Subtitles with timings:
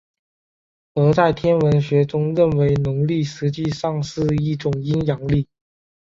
[0.95, 5.47] 而在天文学中认为农历实际上是一种阴阳历。